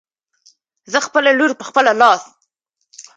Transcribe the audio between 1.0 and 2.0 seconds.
خپله لور په خپل